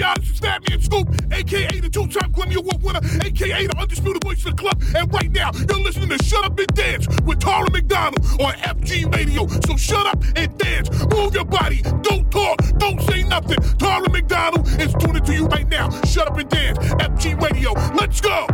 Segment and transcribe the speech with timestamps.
[0.00, 0.14] y'all?
[0.18, 4.56] This is Fatman Scoop, aka the two-time Grammy Award winner, aka the undisputed voice of
[4.56, 4.82] the club.
[4.96, 9.14] And right now, you're listening to Shut Up and Dance with Tara McDonald on FG
[9.14, 9.46] Radio.
[9.66, 10.88] So shut up and dance.
[11.14, 11.82] Move your body.
[12.02, 12.56] Don't talk.
[12.78, 13.58] Don't say nothing.
[13.78, 15.90] Tara McDonald is tuning to you right now.
[16.04, 16.78] Shut up and dance.
[16.78, 17.72] FG Radio.
[17.94, 18.46] Let's go.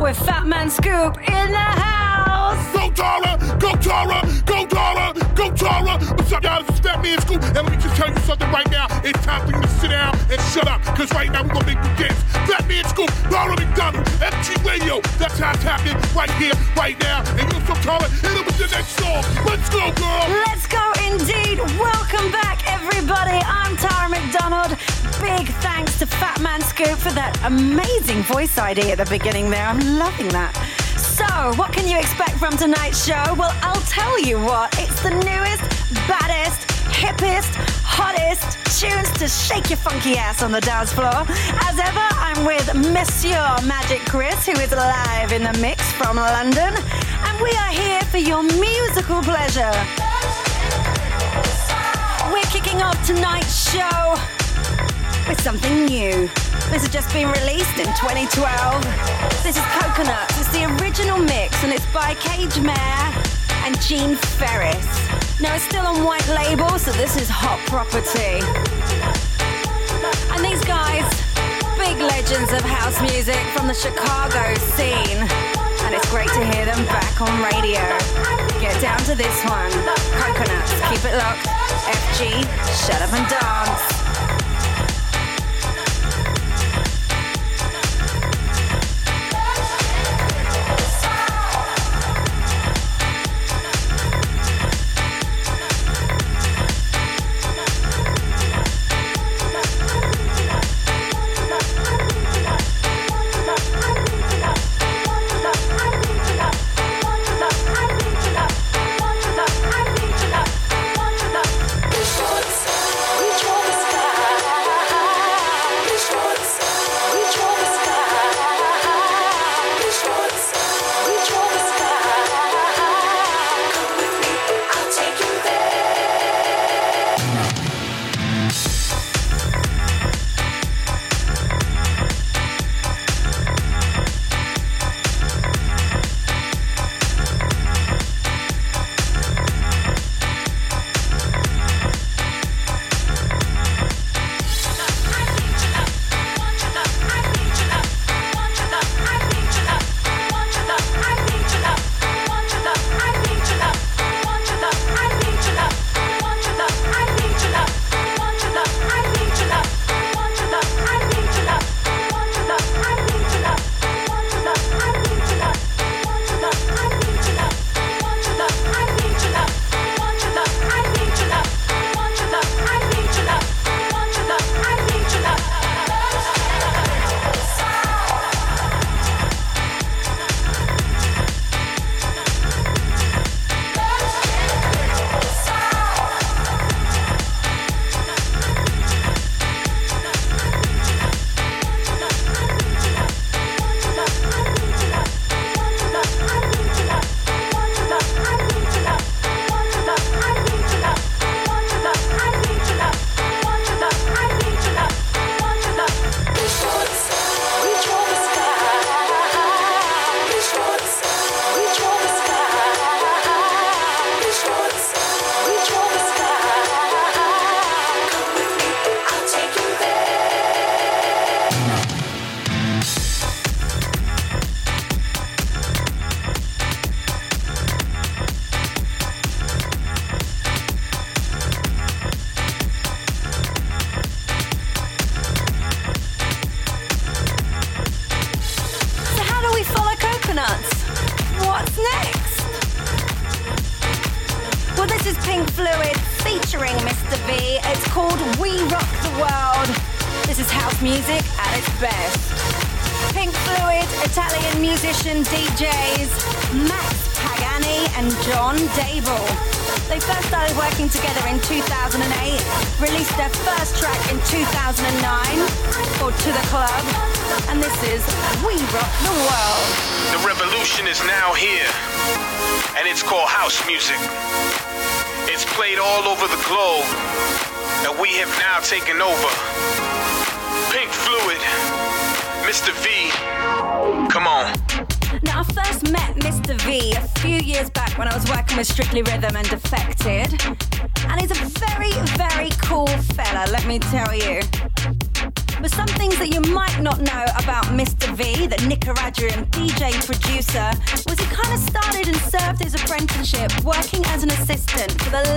[0.00, 2.72] With Fatman Scoop in the house.
[2.74, 3.38] Go Tara.
[3.60, 4.42] Go Tara.
[4.46, 5.21] Go Tara.
[5.34, 5.98] Go Tara.
[5.98, 6.62] What's up, y'all?
[6.62, 7.42] This is Fatman Scoop.
[7.42, 8.86] And let me just tell you something right now.
[9.02, 10.80] It's time for you to sit down and shut up.
[10.84, 12.20] Because right now, we're going to make you dance.
[12.44, 13.08] Fatman Scoop.
[13.30, 14.04] Tara McDonald.
[14.20, 15.00] FG Radio.
[15.16, 17.24] That's how it's happening right here, right now.
[17.40, 18.08] And you're so Tara.
[18.20, 19.24] Hit it with the next song.
[19.48, 20.28] Let's go, girl.
[20.44, 21.58] Let's go indeed.
[21.80, 23.40] Welcome back, everybody.
[23.46, 24.76] I'm Tara McDonald.
[25.20, 29.66] Big thanks to Fatman Scoop for that amazing voice ID at the beginning there.
[29.66, 30.81] I'm loving that.
[31.28, 33.22] So, what can you expect from tonight's show?
[33.38, 34.74] Well, I'll tell you what.
[34.80, 35.62] It's the newest,
[36.08, 41.24] baddest, hippest, hottest tunes to shake your funky ass on the dance floor.
[41.68, 46.74] As ever, I'm with Monsieur Magic Chris, who is live in the mix from London.
[46.74, 49.74] And we are here for your musical pleasure.
[52.32, 54.16] We're kicking off tonight's show
[55.28, 56.28] with something new.
[56.72, 58.32] This has just been released in 2012.
[59.44, 60.40] This is Coconuts.
[60.40, 63.12] It's the original mix and it's by Cajmere
[63.68, 64.80] and Gene Farris.
[65.38, 68.40] Now it's still on white label, so this is hot property.
[70.32, 71.04] And these guys,
[71.76, 75.20] big legends of house music from the Chicago scene.
[75.84, 77.84] And it's great to hear them back on radio.
[78.64, 79.76] Get down to this one.
[80.16, 81.44] Coconuts, keep it locked.
[81.84, 82.48] FG,
[82.88, 84.01] shut up and dance.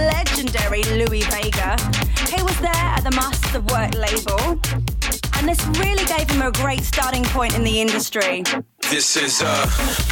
[0.06, 1.76] Legendary Louie Vega.
[2.34, 4.60] He was there at the Masters of Work label,
[5.38, 8.44] and this really gave him a great starting point in the industry.
[8.90, 9.66] This is a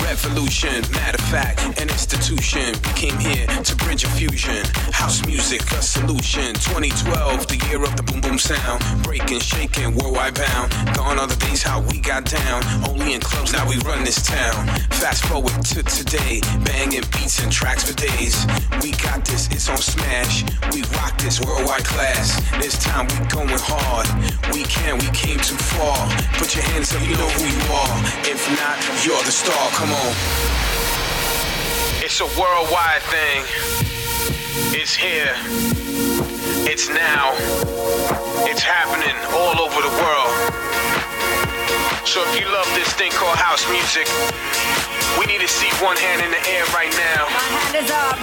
[0.03, 2.73] revolution, matter of fact, an institution.
[2.83, 4.65] We came here to bridge a fusion.
[4.91, 6.55] House music, a solution.
[6.55, 8.81] 2012, the year of the boom boom sound.
[9.03, 10.71] Breaking, shaking, worldwide bound.
[10.95, 12.63] Gone are the days how we got down.
[12.89, 14.67] Only in clubs, now we run this town.
[14.89, 18.45] Fast forward to today, banging beats and tracks for days.
[18.81, 20.43] We got this, it's on smash.
[20.73, 22.41] We rock this worldwide class.
[22.57, 24.09] This time we going hard.
[24.51, 26.09] We can, we came too far.
[26.41, 27.95] Put your hands up, you know who you are.
[28.25, 28.62] If not,
[29.03, 30.13] you're the star, come on.
[32.01, 33.43] It's a worldwide thing.
[34.73, 35.35] It's here.
[36.65, 37.33] It's now.
[38.47, 40.62] It's happening all over the world.
[42.05, 44.05] So if you love this thing called house music,
[45.17, 47.25] we need to see one hand in the air right now.
[47.31, 48.17] My hand is up.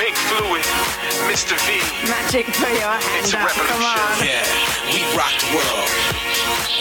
[0.00, 0.64] Pink Fluid,
[1.30, 1.54] Mr.
[1.68, 1.78] V.
[2.10, 3.46] Magic, for your hand It's a up.
[3.54, 4.02] Come revolution.
[4.02, 4.14] on.
[4.24, 4.44] Yeah,
[4.90, 5.90] we rock the world.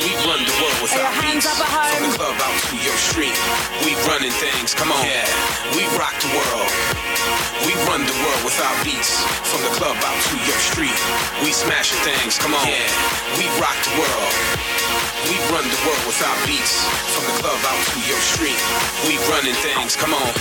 [0.01, 1.53] We run the world with Are our hands beats.
[1.53, 1.91] up at home?
[2.01, 3.37] From the club out to your street.
[3.85, 5.01] We running things, come on.
[5.05, 5.25] Yeah,
[5.77, 6.71] we rock the world.
[7.67, 9.11] We run the world with our beats.
[9.49, 10.97] From the club out to your street.
[11.45, 12.65] We smashing things, come on.
[12.69, 12.85] Yeah,
[13.39, 14.33] we rock the world.
[15.25, 16.85] We run the world with our beats.
[17.13, 18.59] From the club out to your street.
[19.07, 20.31] We running things, come on.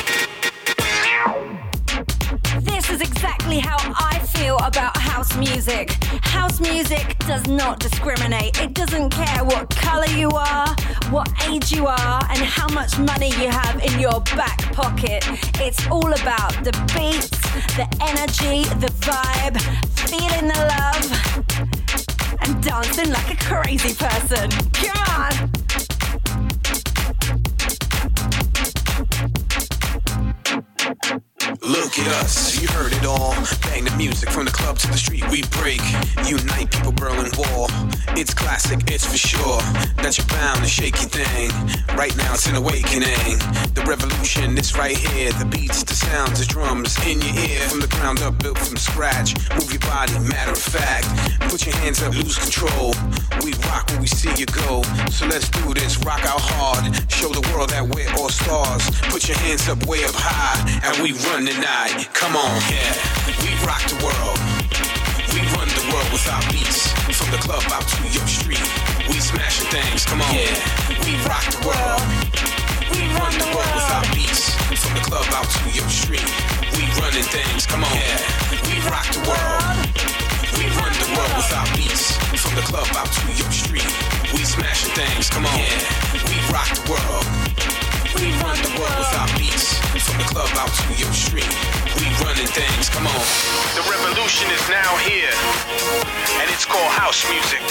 [2.63, 5.93] This is exactly how I feel about house music.
[6.23, 8.61] House music does not discriminate.
[8.61, 10.69] It doesn't care what color you are,
[11.11, 15.25] what age you are, and how much money you have in your back pocket.
[15.61, 17.31] It's all about the beats,
[17.77, 19.61] the energy, the vibe,
[20.09, 21.05] feeling the love,
[22.43, 24.51] and dancing like a crazy person.
[24.73, 25.84] Come on!
[32.07, 33.35] Us, you heard it all.
[33.63, 35.81] Bang the music from the club to the street, we break.
[36.29, 37.69] Unite people, Berlin Wall.
[38.13, 39.61] It's classic, it's for sure.
[40.05, 41.49] That you're bound to shake your thing.
[41.97, 43.41] Right now, it's an awakening.
[43.73, 45.33] The revolution, it's right here.
[45.33, 47.61] The beats, the sounds, the drums in your ear.
[47.73, 49.33] From the ground up, built from scratch.
[49.57, 51.09] Move your body, matter of fact.
[51.49, 52.93] Put your hands up, lose control.
[53.43, 54.83] We rock when we see you go.
[55.09, 56.85] So let's do this, rock out hard.
[57.11, 58.85] Show the world that we're all stars.
[59.09, 60.61] Put your hands up, way up high.
[60.85, 61.94] And we run tonight.
[61.95, 62.91] Come on, yeah.
[63.39, 64.39] We rock the world.
[65.31, 66.91] We run the world with our beats.
[67.15, 68.59] From the club out to your street.
[69.07, 70.35] We smashing things, come on.
[70.35, 70.59] Yeah.
[71.07, 72.03] We rock the world.
[72.91, 74.59] We run the world with our beats.
[74.75, 76.27] From the club out to your street.
[76.75, 77.95] We running things, come on.
[77.95, 78.19] Yeah.
[78.67, 79.63] We rock the world.
[80.59, 82.19] We run the world with our beats.
[82.43, 83.87] From the club out to your street.
[84.35, 85.55] We smashing things, come on.
[85.55, 85.79] Yeah.
[86.27, 87.84] We rock the world.
[88.17, 89.79] We run the world with our beats.
[90.05, 91.49] From the club out to your street.
[91.99, 93.25] We running things, come on.
[93.75, 95.33] The revolution is now here.
[96.39, 97.63] And it's called house music.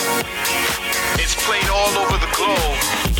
[1.21, 3.12] It's played all over the globe.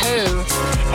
[0.00, 0.42] Who.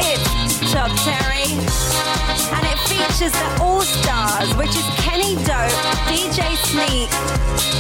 [0.01, 5.71] It's Todd Terry, and it features the All Stars, which is Kenny Dope,
[6.09, 7.09] DJ Sneak,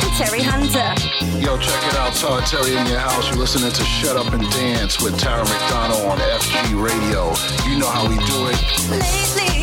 [0.03, 0.93] and Terry Hunter.
[1.39, 2.13] Yo, check it out.
[2.13, 3.27] Todd Terry in your house.
[3.29, 7.33] You're listening to Shut Up and Dance with Tara McDonald on FG Radio.
[7.67, 8.61] You know how we do it.
[8.89, 9.54] Lately,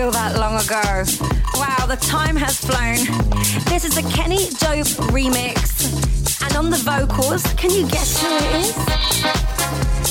[0.00, 0.80] feel that long ago.
[1.60, 3.04] Wow, the time has flown.
[3.68, 5.52] This is a Kenny Dope remix,
[6.42, 8.76] and on the vocals, can you guess who it is?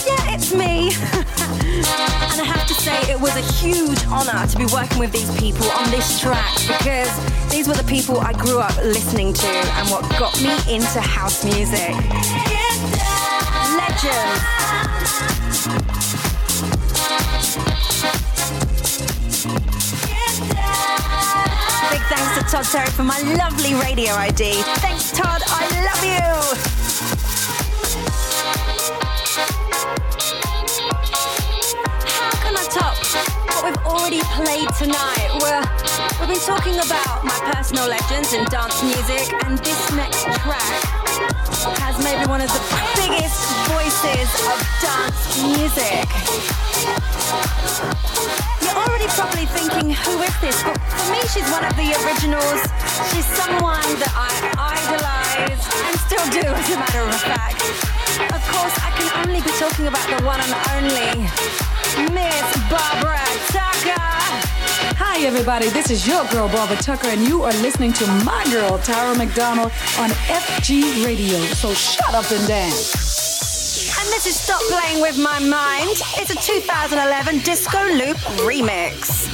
[0.05, 0.93] Yeah, it's me.
[2.29, 5.31] and I have to say, it was a huge honor to be working with these
[5.39, 7.09] people on this track because
[7.49, 11.43] these were the people I grew up listening to and what got me into house
[11.43, 11.95] music.
[13.73, 14.58] Legends.
[22.49, 24.63] Todd Terry for my lovely radio ID.
[24.81, 25.43] Thanks, Todd.
[25.45, 26.17] I love you.
[32.09, 32.97] How can I top
[33.53, 35.29] what we've already played tonight?
[35.37, 35.61] We're,
[36.19, 40.81] we've been talking about my personal legends in dance music, and this next track
[41.77, 42.61] has maybe one of the
[42.95, 46.09] biggest voices of dance music.
[49.55, 50.61] Thinking, who is this?
[50.63, 52.61] But for me, she's one of the originals.
[53.11, 57.61] She's someone that I idolize and still do, as a matter of fact.
[58.31, 61.25] Of course, I can only be talking about the one and only
[62.13, 64.09] Miss Barbara Tucker.
[64.99, 65.69] Hi, everybody.
[65.69, 69.71] This is your girl, Barbara Tucker, and you are listening to my girl, Tara McDonald,
[69.97, 71.39] on FG Radio.
[71.55, 73.28] So shut up and dance.
[74.19, 75.91] This is Stop Playing With My Mind.
[76.17, 79.29] It's a 2011 Disco Loop remix.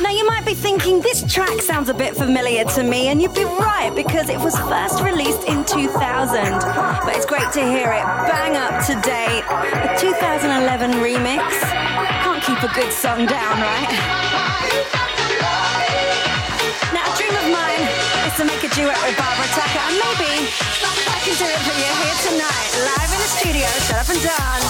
[0.00, 3.34] Now, you might be thinking this track sounds a bit familiar to me, and you'd
[3.34, 6.60] be right because it was first released in 2000.
[7.02, 9.42] But it's great to hear it bang up to date.
[9.50, 11.50] A 2011 remix.
[12.22, 15.09] Can't keep a good song down, right?
[18.30, 20.48] Is to make a duet with Barbara Tucker, and maybe
[21.08, 23.66] I can do it for you here tonight, live in the studio.
[23.86, 24.66] Shut up and dance.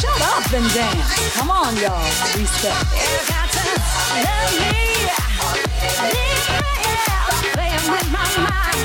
[0.00, 1.34] Shut up and dance.
[1.36, 2.02] Come on, y'all.
[2.36, 2.76] Respect.
[2.92, 3.62] You got to
[4.24, 4.74] love me.
[6.02, 8.80] Leave me, yeah, playing with my mind.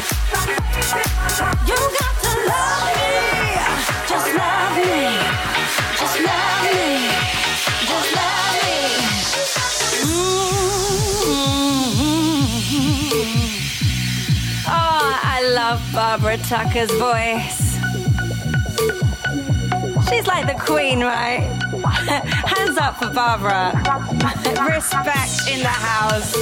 [1.67, 3.02] You got to love me.
[14.65, 17.77] Oh, Barbara Tucker's voice.
[20.09, 21.62] She's like the queen, right?
[22.55, 23.73] Hands up for Barbara.
[24.73, 26.33] Respect in the house.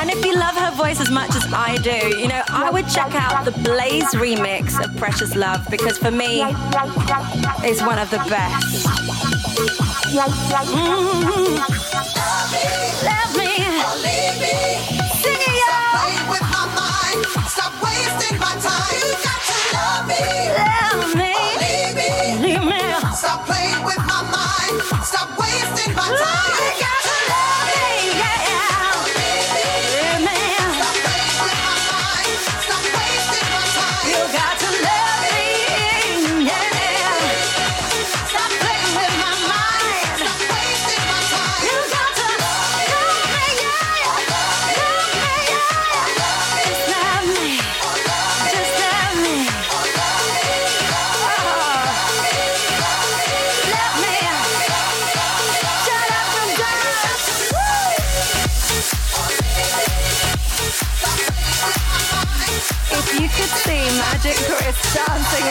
[0.00, 2.88] And if you love her voice as much as I do, you know, I would
[2.88, 6.42] check out the Blaze remix of Precious Love because for me,
[7.64, 8.86] it's one of the best.
[10.62, 11.88] Mhm.
[23.32, 25.04] Stop playing with my mind.
[25.06, 26.41] Stop wasting my time.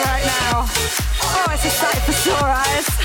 [0.04, 3.01] Right now, oh, it's a sight for sore eyes.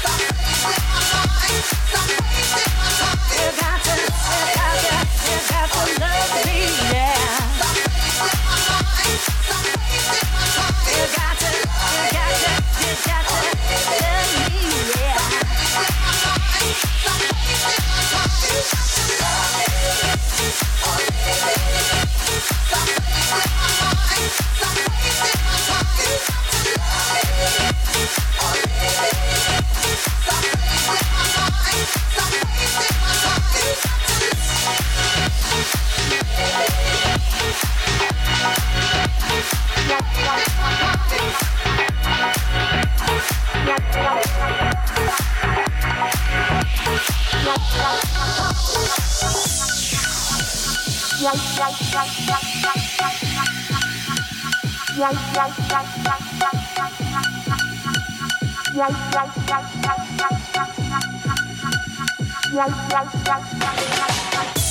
[64.38, 64.67] Bye.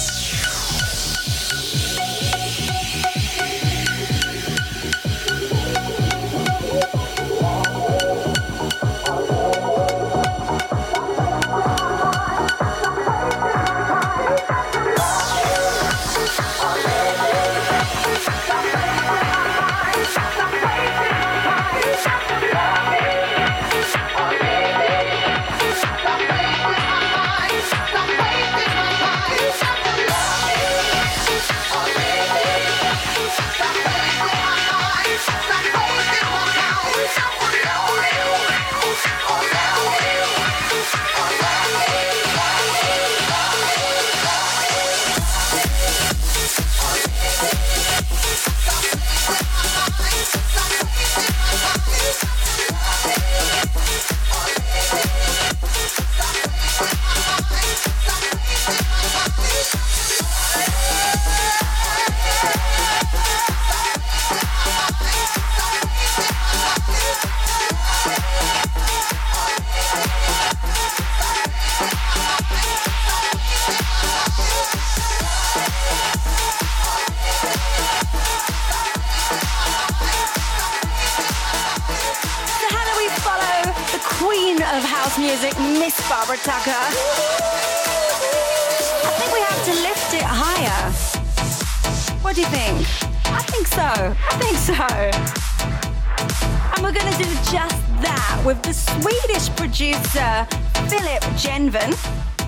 [98.47, 100.47] With the Swedish producer
[100.89, 101.91] Philip Genven.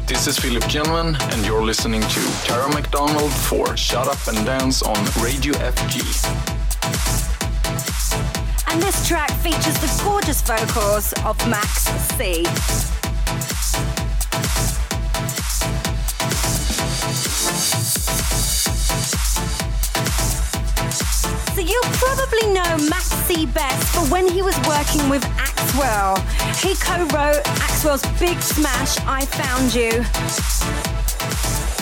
[0.07, 4.81] This is Philip Genven, and you're listening to Tara McDonald for Shut Up and Dance
[4.81, 5.99] on Radio FG.
[8.71, 12.45] And this track features the gorgeous vocals of Max C.
[21.57, 25.25] So you probably know Max C best for when he was working with
[25.69, 26.17] Axwell.
[26.63, 30.05] He co-wrote Axwell's big smash, I Found You.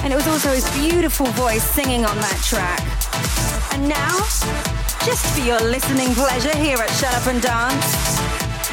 [0.02, 2.82] And it was also his beautiful voice singing on that track.
[3.72, 4.16] And now,
[5.04, 8.18] just for your listening pleasure here at Shut Up and Dance,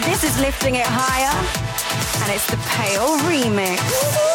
[0.05, 1.33] this is Lifting It Higher,
[2.23, 4.32] and it's the Pale Remix.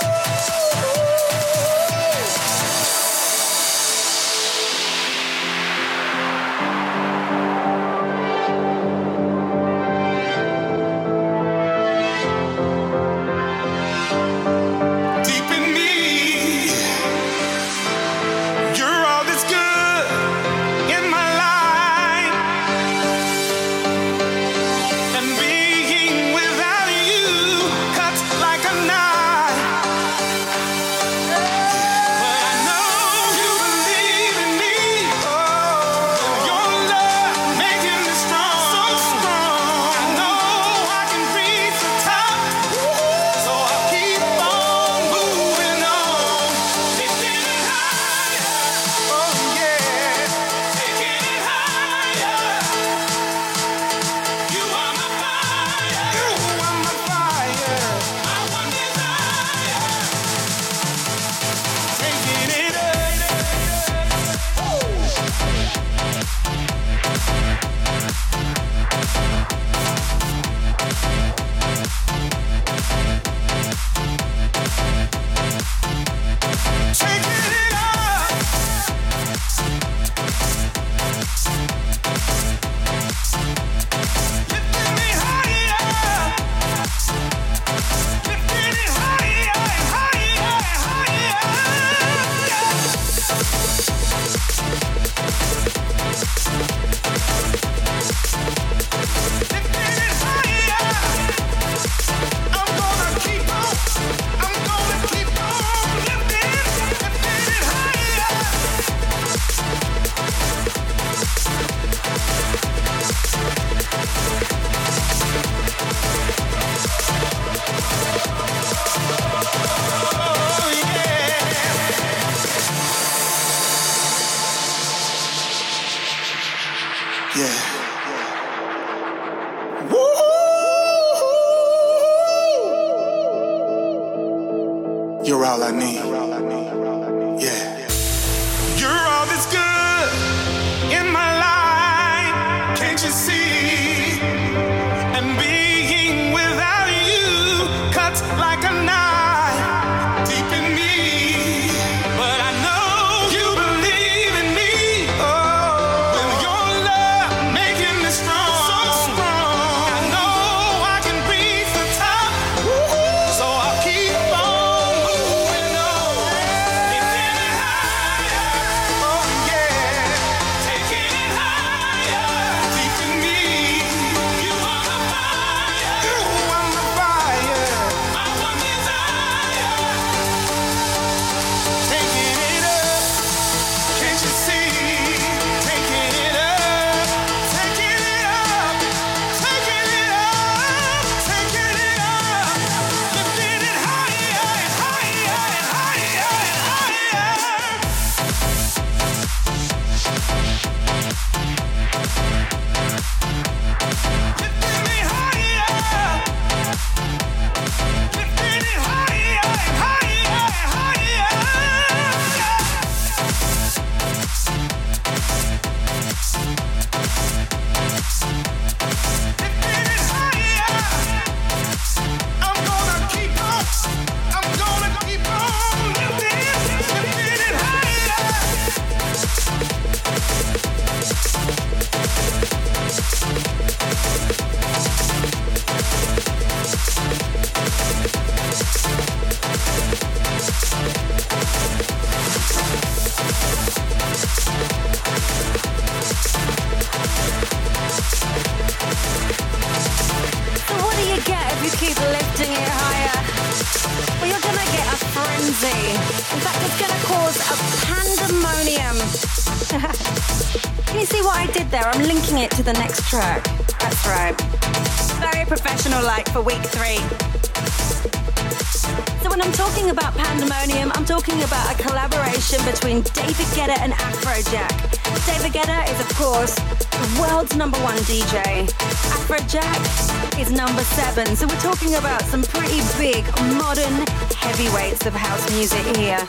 [281.19, 283.27] So we're talking about some pretty big,
[283.59, 284.07] modern
[284.39, 286.21] heavyweights of house music here.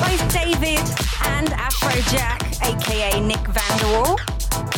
[0.00, 0.80] Both David
[1.36, 4.16] and Afrojack, aka Nick van de Wall,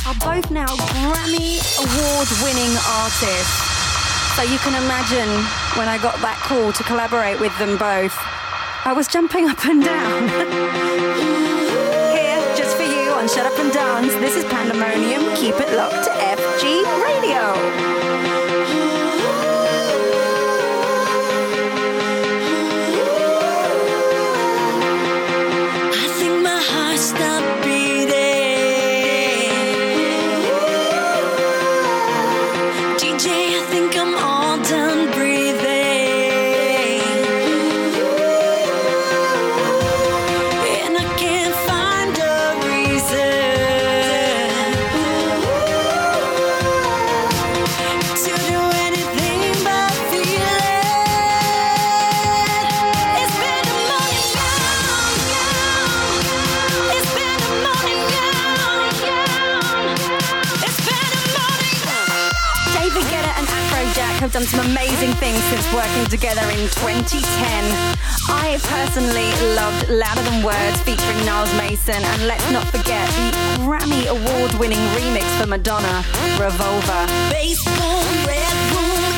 [0.03, 3.55] are both now Grammy Award winning artists.
[4.35, 5.31] So you can imagine
[5.79, 8.19] when I got that call to collaborate with them both,
[8.85, 10.27] I was jumping up and down.
[12.19, 15.37] Here, just for you on Shut Up and Dance, this is Pandemonium.
[15.37, 17.98] Keep it locked to FG Radio.
[64.39, 67.19] done some amazing things since working together in 2010.
[68.31, 74.07] I personally loved Louder Than Words featuring Niles Mason, and let's not forget the Grammy
[74.07, 76.05] Award winning remix for Madonna,
[76.39, 77.03] Revolver.
[77.35, 77.99] Baseball,
[78.31, 78.55] Red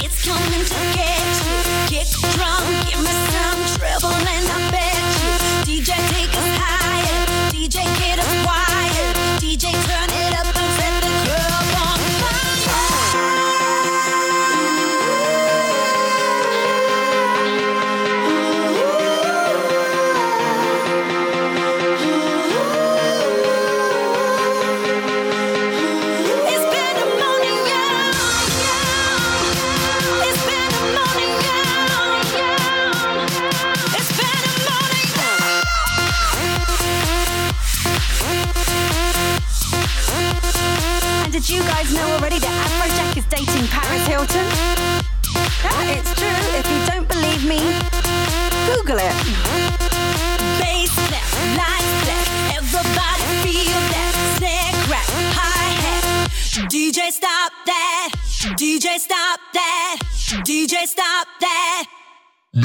[0.00, 1.56] it's coming to get you.
[1.92, 3.60] Kick drum, give me some
[4.24, 5.32] and I bet you.
[5.68, 7.20] DJ, take us higher.
[7.52, 9.16] DJ, get us wired.
[9.36, 10.09] DJ, turn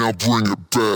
[0.05, 0.94] now bring it back.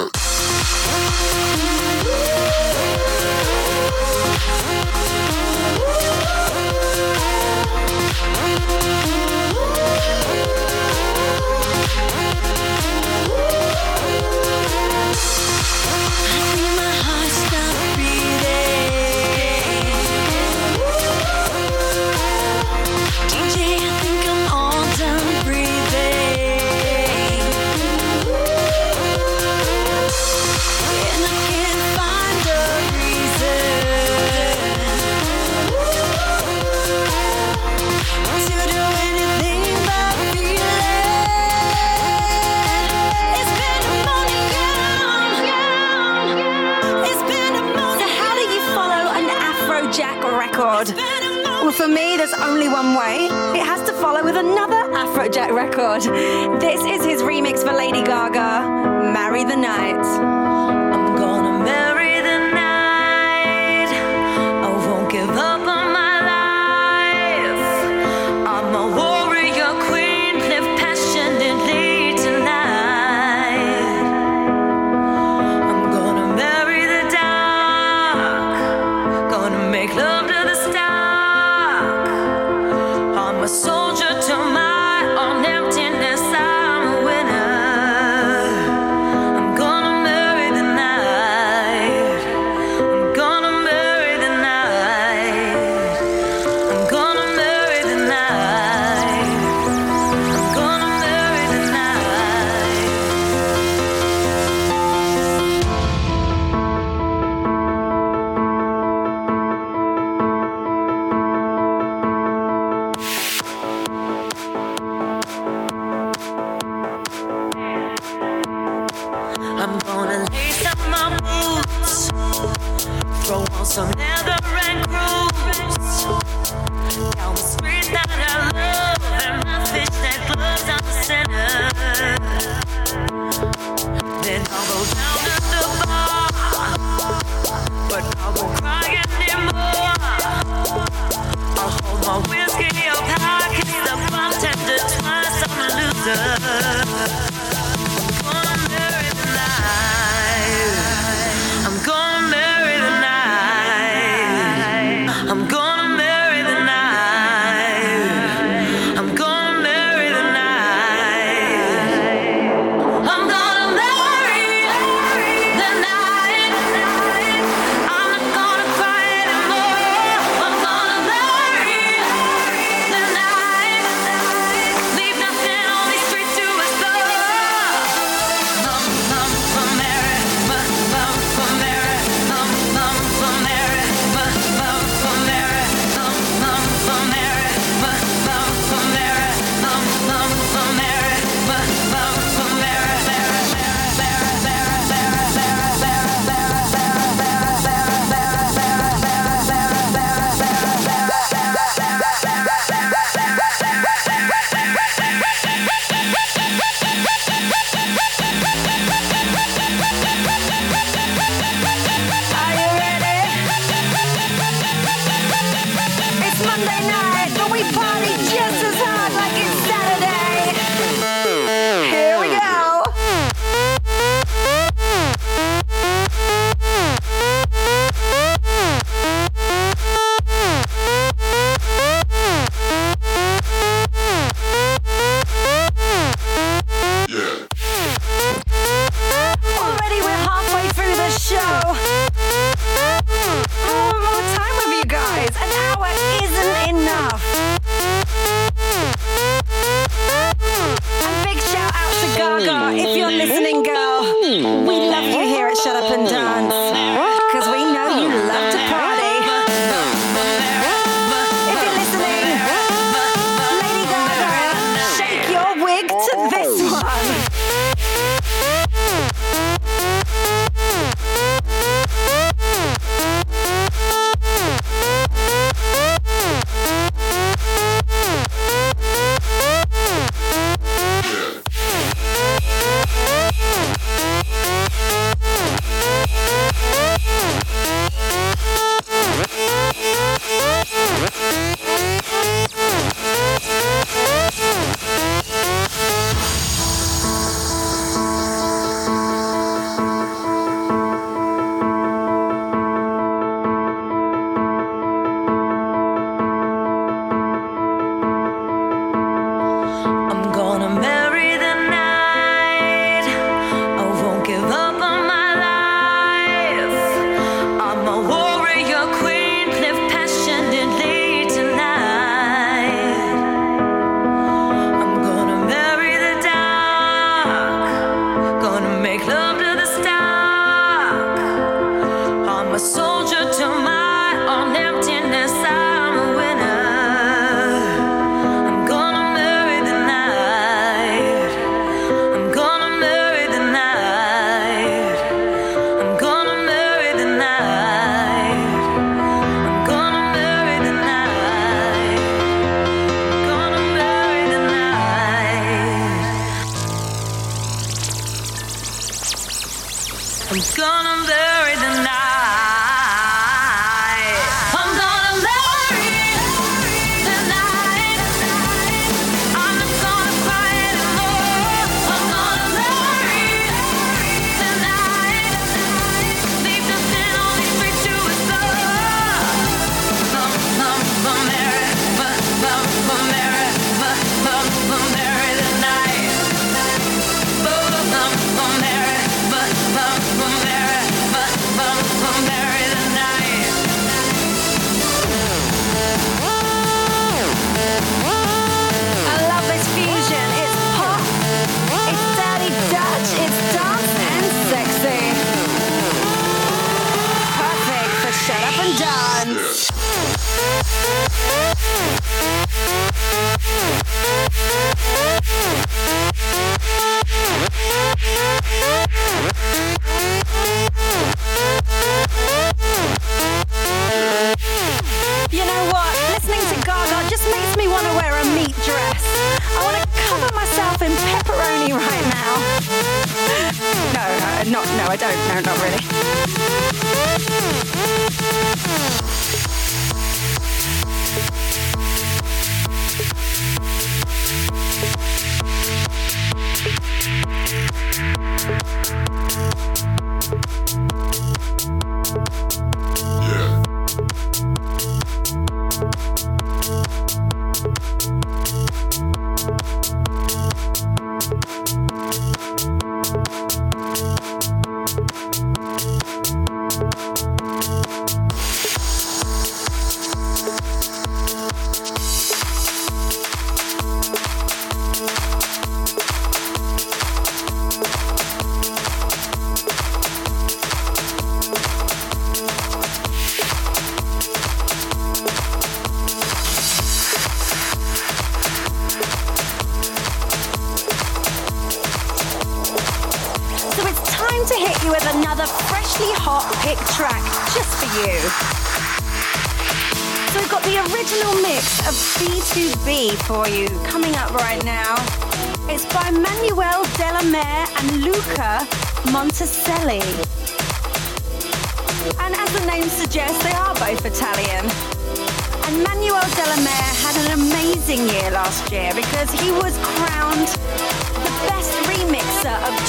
[409.42, 409.70] Dance.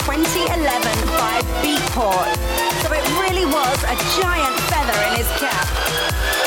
[0.06, 0.56] 2011
[1.12, 2.32] by Beatport.
[2.80, 5.68] So it really was a giant feather in his cap.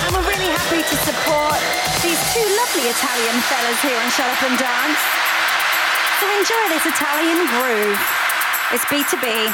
[0.02, 1.62] And we're really happy to support
[2.02, 5.02] these two lovely Italian fellas here in Shut Up and Dance.
[6.20, 8.02] So enjoy this Italian groove.
[8.74, 9.54] It's B2B.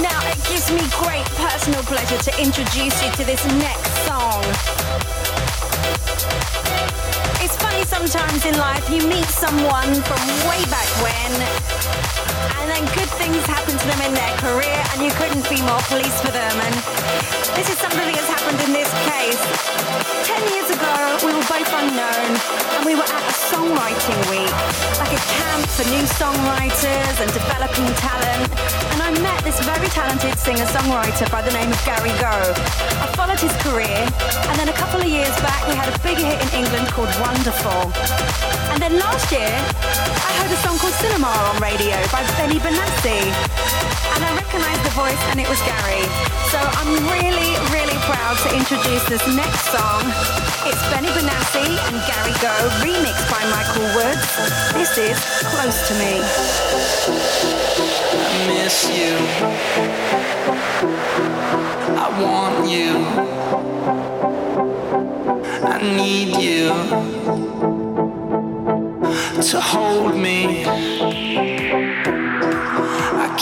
[0.00, 4.40] Now, it gives me great personal pleasure to introduce you to this next song.
[7.44, 11.32] It's funny sometimes in life you meet someone from way back when,
[12.56, 15.82] and then good things happen to them in their career, and you couldn't be more
[15.92, 16.56] pleased for them.
[16.56, 16.74] And
[17.52, 20.01] this is something that has happened in this case.
[20.22, 22.30] Ten years ago, we were both unknown,
[22.78, 24.54] and we were at a songwriting week,
[25.02, 28.46] like a camp for new songwriters and developing talent.
[28.94, 32.54] And I met this very talented singer-songwriter by the name of Gary Go.
[33.02, 33.98] I followed his career,
[34.46, 37.10] and then a couple of years back, we had a big hit in England called
[37.18, 37.90] Wonderful.
[38.70, 43.91] And then last year, I heard a song called Cinema on radio by Benny Benassi.
[44.14, 46.04] And I recognized the voice, and it was Gary.
[46.52, 50.04] So I'm really, really proud to introduce this next song.
[50.68, 52.52] It's Benny Benassi and Gary Go,
[52.84, 54.28] remixed by Michael Woods.
[54.76, 55.16] This is
[55.48, 56.20] Close to Me.
[58.20, 59.16] I miss you.
[61.96, 62.90] I want you.
[65.64, 66.68] I need you
[69.42, 70.64] to hold me.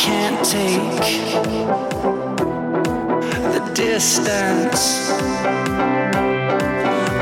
[0.00, 0.80] Can't take
[3.52, 5.10] the distance.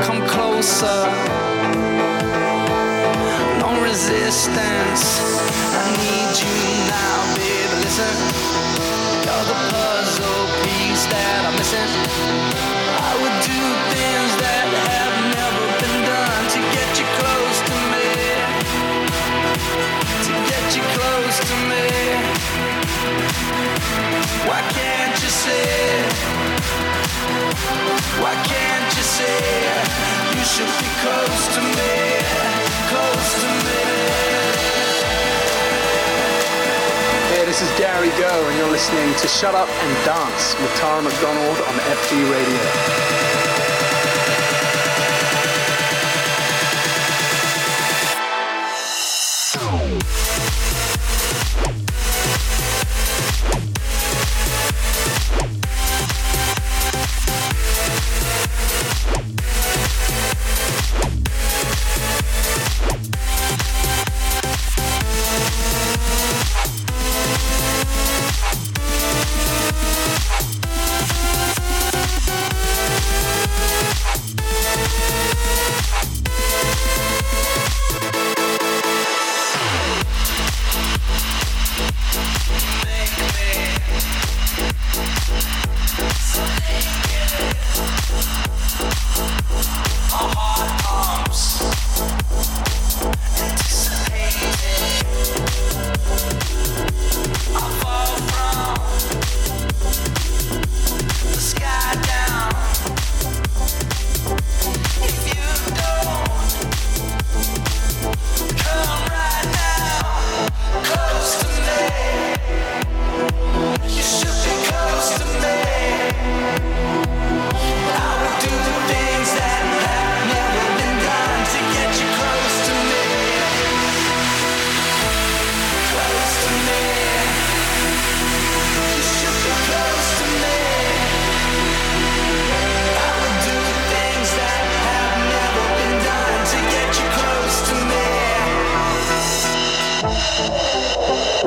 [0.05, 1.01] Come closer.
[3.59, 5.03] No resistance.
[5.75, 6.55] I need you
[6.87, 7.75] now, baby.
[7.83, 8.15] Listen,
[9.25, 11.91] you're the puzzle piece that I'm missing.
[12.95, 13.59] I would do
[13.91, 15.08] things that
[20.95, 21.85] close to me.
[24.47, 26.29] Why can't you see?
[28.21, 29.41] Why can't you see?
[30.37, 31.95] You should be close to me.
[32.91, 33.81] Close to me.
[37.31, 41.01] Hey, this is Gary Go, and you're listening to Shut Up and Dance with Tara
[41.01, 43.48] McDonald on FG Radio.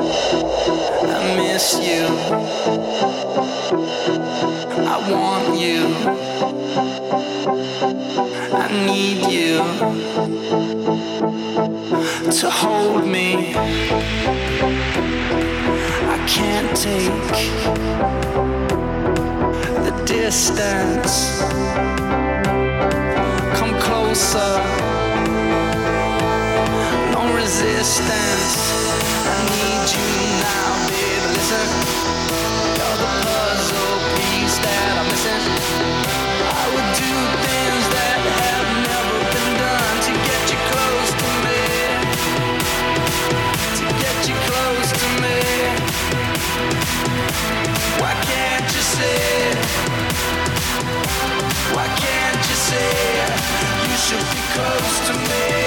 [0.05, 2.07] I miss you.
[4.85, 5.81] I want you.
[8.53, 9.59] I need you
[12.33, 13.55] to hold me.
[16.15, 17.37] I can't take
[19.85, 21.43] the distance.
[23.57, 24.92] Come closer.
[27.43, 28.55] Resistance.
[29.27, 30.07] I need you
[30.47, 31.27] now, baby.
[31.35, 31.69] Listen,
[32.79, 35.43] you're the puzzle piece that I'm missing.
[36.39, 37.11] I would do
[37.43, 41.63] things that have never been done to get you close to me.
[43.75, 45.43] To get you close to me.
[47.99, 49.51] Why can't you see?
[51.75, 52.95] Why can't you see?
[53.91, 55.62] You should be close to me.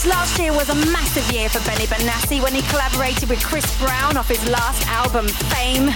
[0.00, 3.66] course, last year was a massive year for Benny Benassi when he collaborated with Chris
[3.78, 5.90] Brown off his last album, Fame.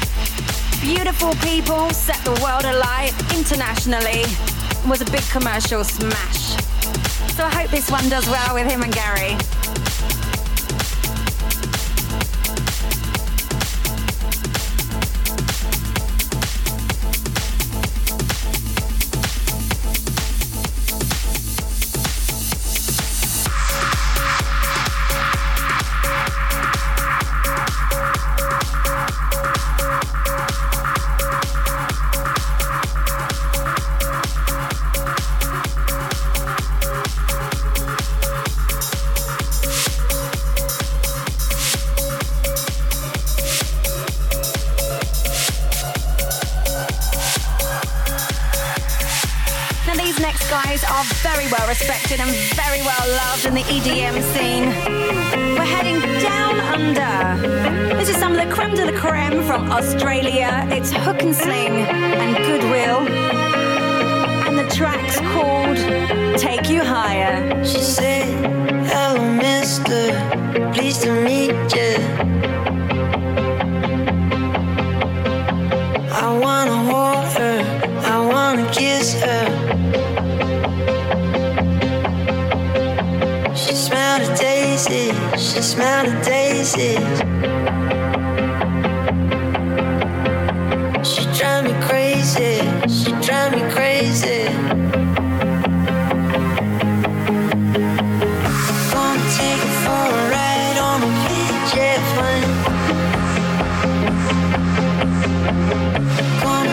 [0.80, 4.24] Beautiful People set the world alight internationally
[4.88, 6.56] was a big commercial smash.
[7.32, 9.36] So I hope this one does well with him and Gary.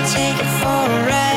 [0.06, 1.31] take it for a ride.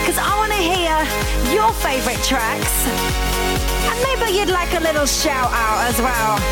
[0.00, 0.94] because I want to hear
[1.54, 2.86] your favorite tracks.
[3.88, 6.43] And maybe you'd like a little shout out as well.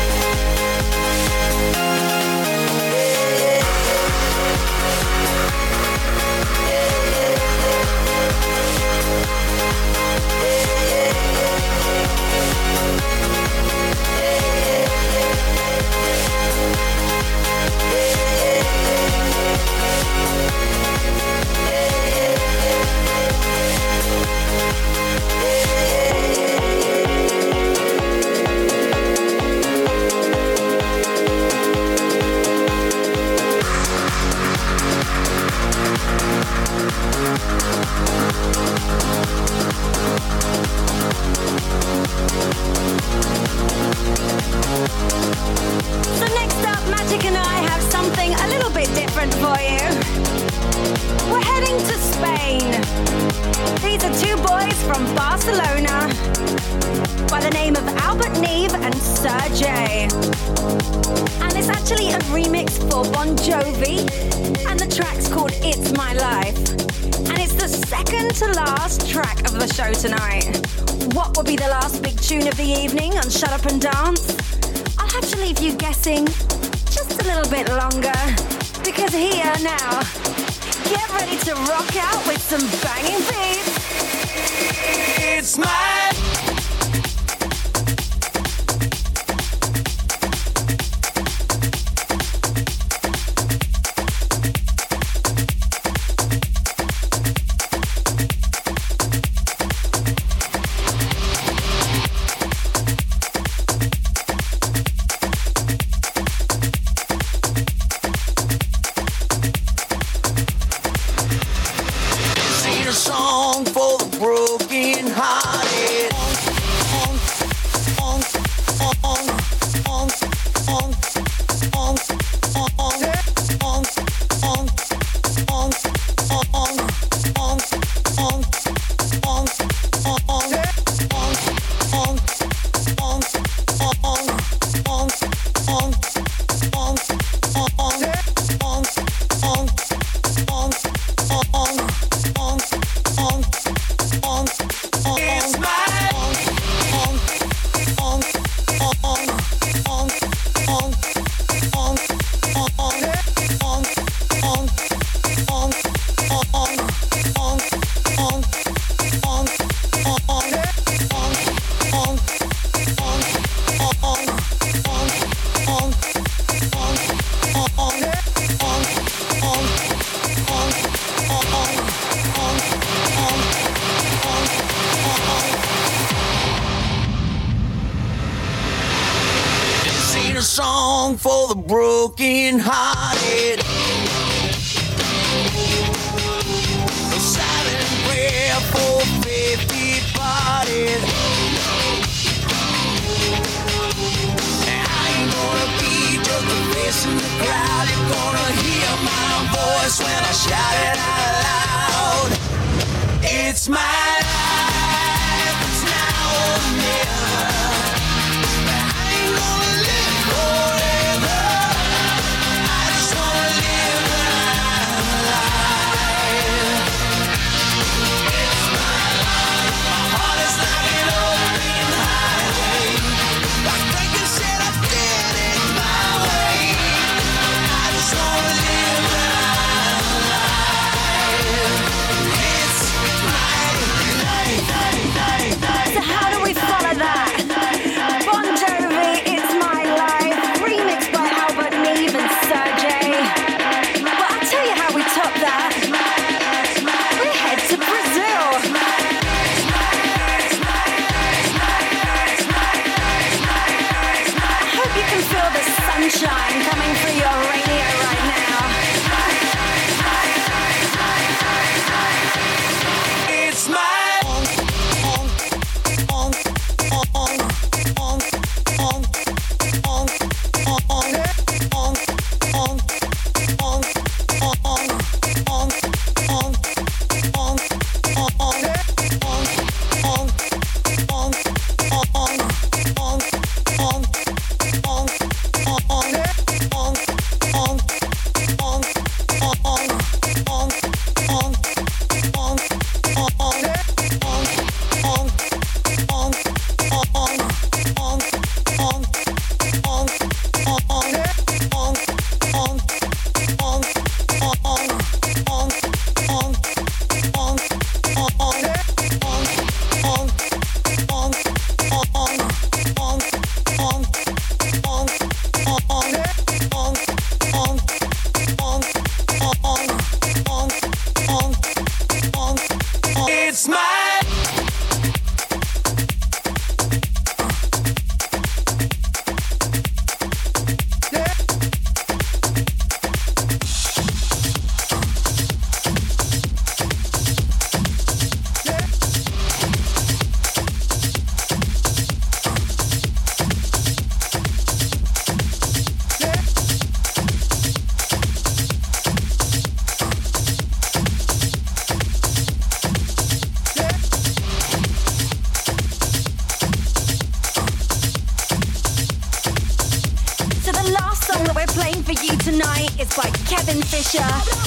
[362.15, 364.23] For you tonight is by Cevin Fisher.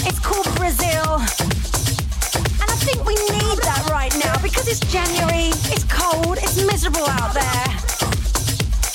[0.09, 1.21] It's called Brazil.
[2.61, 7.07] And I think we need that right now because it's January, it's cold, it's miserable
[7.07, 7.79] out there.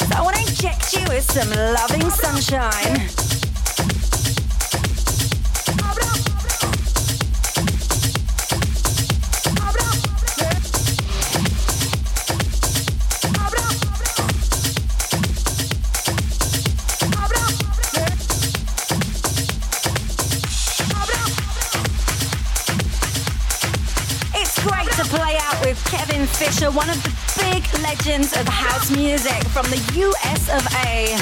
[0.07, 3.20] So I want to inject you with some loving sunshine.
[26.41, 29.77] Fisher, one of the big legends of house music from the
[30.09, 31.13] US of A.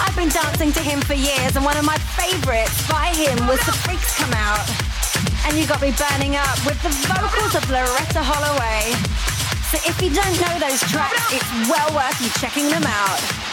[0.00, 3.60] I've been dancing to him for years, and one of my favorites by him was
[3.68, 4.64] The Freaks Come Out.
[5.44, 8.96] And you got me burning up with the vocals of Loleatta Holloway.
[9.68, 13.46] So if you don't know those tracks, it's well worth you checking them out.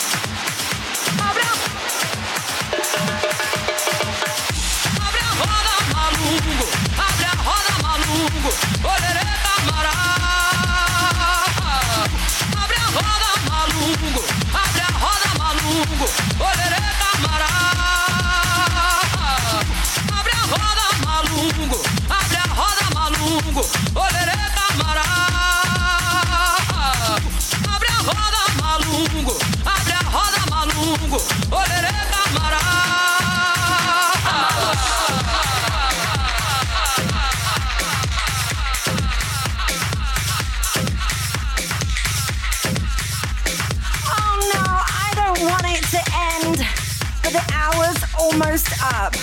[47.24, 49.15] But the hour's almost up.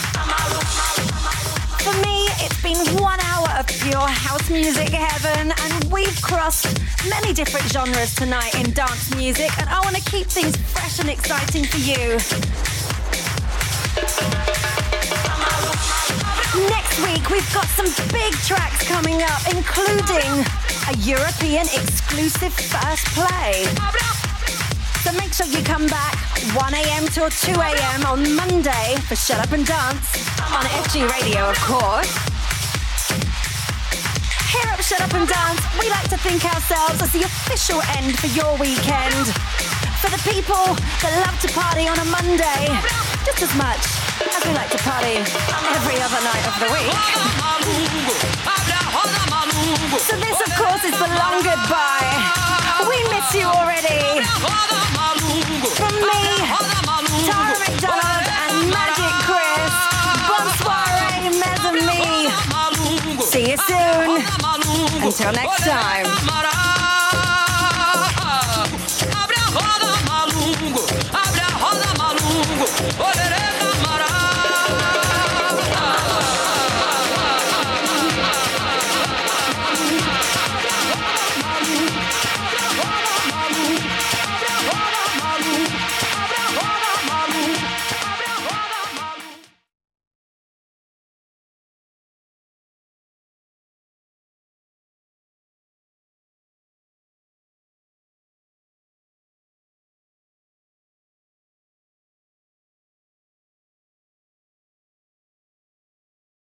[1.80, 7.32] For me, it's been one hour of pure house music heaven, and we've crossed many
[7.32, 11.64] different genres tonight in dance music, and I want to keep things fresh and exciting
[11.64, 12.18] for you.
[16.68, 20.44] Next week, we've got some big tracks coming up, including
[20.88, 23.64] a European exclusive first play.
[25.02, 27.04] So make sure you come back 1 a.m.
[27.12, 28.00] till 2 a.m.
[28.06, 32.08] on Monday for Shut Up and Dance on FG Radio, of course.
[34.48, 38.18] Here at Shut Up and Dance, we like to think ourselves as the official end
[38.18, 39.28] for your weekend.
[40.00, 40.64] For the people
[41.04, 42.72] that love to party on a Monday,
[43.22, 43.84] just as much
[44.24, 46.96] as we like to party every other night of the week.
[50.08, 52.08] So this, of course, is the long goodbye.
[52.88, 54.24] We miss you already.
[55.76, 56.09] From
[65.10, 66.79] Until next time.